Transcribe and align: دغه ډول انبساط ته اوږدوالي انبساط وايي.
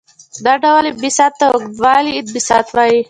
دغه 0.45 0.57
ډول 0.63 0.83
انبساط 0.91 1.33
ته 1.39 1.45
اوږدوالي 1.51 2.11
انبساط 2.21 2.67
وايي. 2.75 2.99